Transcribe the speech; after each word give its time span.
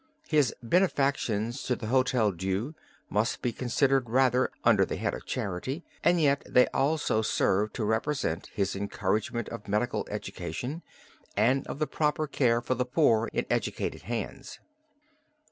His 0.27 0.51
benefactions 0.63 1.61
to 1.65 1.75
the 1.75 1.85
Hotel 1.85 2.31
Dieu 2.31 2.73
must 3.11 3.43
be 3.43 3.51
considered 3.53 4.09
rather 4.09 4.49
under 4.63 4.83
the 4.83 4.95
head 4.95 5.13
of 5.13 5.27
charity, 5.27 5.83
and 6.03 6.19
yet 6.19 6.41
they 6.49 6.65
also 6.69 7.21
serve 7.21 7.71
to 7.73 7.85
represent 7.85 8.47
his 8.51 8.75
encouragement 8.75 9.47
of 9.49 9.67
medical 9.67 10.07
education 10.09 10.81
and 11.37 11.67
of 11.67 11.77
the 11.77 11.85
proper 11.85 12.25
care 12.25 12.61
for 12.61 12.73
the 12.73 12.83
poor 12.83 13.27
in 13.31 13.45
educated 13.51 14.01
hands. 14.01 14.59